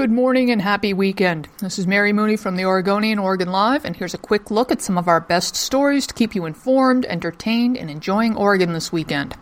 [0.00, 1.46] Good morning and happy weekend.
[1.58, 4.80] This is Mary Mooney from the Oregonian Oregon Live, and here's a quick look at
[4.80, 9.36] some of our best stories to keep you informed, entertained, and enjoying Oregon this weekend.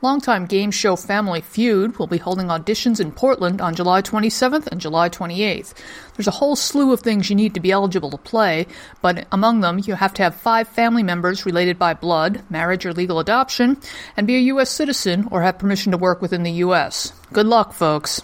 [0.00, 4.80] Longtime game show Family Feud will be holding auditions in Portland on July 27th and
[4.80, 5.74] July 28th.
[6.16, 8.66] There's a whole slew of things you need to be eligible to play,
[9.02, 12.94] but among them, you have to have five family members related by blood, marriage, or
[12.94, 13.76] legal adoption,
[14.16, 14.70] and be a U.S.
[14.70, 17.12] citizen or have permission to work within the U.S.
[17.34, 18.22] Good luck, folks.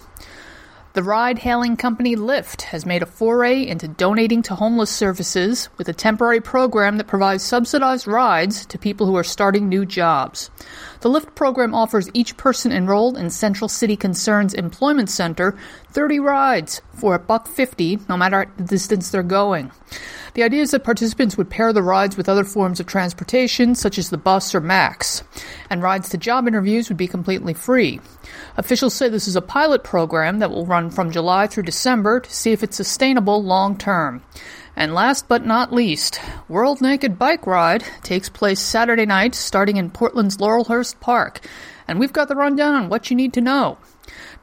[0.97, 5.87] The ride hailing company Lyft has made a foray into donating to homeless services with
[5.87, 10.49] a temporary program that provides subsidized rides to people who are starting new jobs.
[11.01, 15.55] The Lyft program offers each person enrolled in Central City Concern's Employment Center
[15.91, 19.71] 30 rides for a buck 50 no matter the distance they're going.
[20.33, 23.99] The idea is that participants would pair the rides with other forms of transportation, such
[23.99, 25.23] as the bus or MAX,
[25.69, 27.99] and rides to job interviews would be completely free.
[28.55, 32.33] Officials say this is a pilot program that will run from July through December to
[32.33, 34.23] see if it's sustainable long term.
[34.75, 39.89] And last but not least, World Naked Bike Ride takes place Saturday night starting in
[39.89, 41.41] Portland's Laurelhurst Park.
[41.87, 43.79] And we've got the rundown on what you need to know.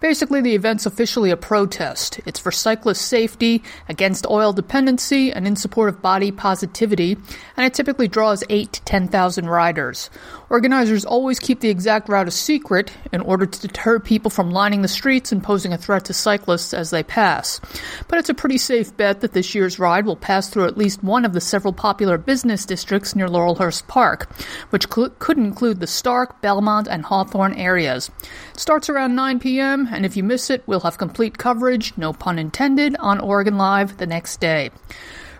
[0.04, 2.20] Basically, the event's officially a protest.
[2.26, 7.16] It's for cyclist safety, against oil dependency, and in support of body positivity,
[7.56, 10.10] and it typically draws 8 to 10,000 riders.
[10.50, 14.82] Organizers always keep the exact route a secret in order to deter people from lining
[14.82, 17.58] the streets and posing a threat to cyclists as they pass.
[18.06, 21.02] But it's a pretty safe bet that this year's ride will pass through at least
[21.02, 24.30] one of the several popular business districts near Laurelhurst Park,
[24.68, 28.10] which cl- could include the Stark, Belmont, and Hawthorne areas.
[28.52, 32.12] It starts around 9 p.m., and if you miss it, we'll have complete coverage, no
[32.12, 34.70] pun intended, on Oregon Live the next day.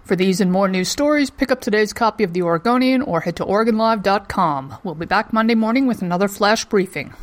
[0.05, 3.37] For these and more news stories, pick up today's copy of The Oregonian or head
[3.37, 4.77] to OregonLive.com.
[4.85, 7.15] We'll be back Monday morning with another flash briefing.